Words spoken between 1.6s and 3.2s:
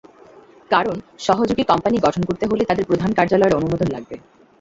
company গঠন করতে হলে তাদের প্রধান